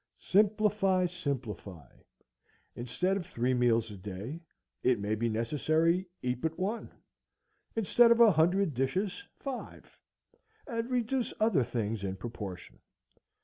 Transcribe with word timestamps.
Simplify, 0.17 1.05
simplify. 1.05 1.87
Instead 2.75 3.17
of 3.17 3.27
three 3.27 3.53
meals 3.53 3.91
a 3.91 3.97
day, 3.97 4.39
if 4.81 4.97
it 5.05 5.19
be 5.19 5.29
necessary 5.29 6.07
eat 6.23 6.41
but 6.41 6.57
one; 6.57 6.89
instead 7.75 8.09
of 8.09 8.19
a 8.19 8.31
hundred 8.31 8.73
dishes, 8.73 9.21
five; 9.37 9.99
and 10.65 10.89
reduce 10.89 11.35
other 11.39 11.63
things 11.63 12.03
in 12.03 12.15
proportion. 12.15 12.79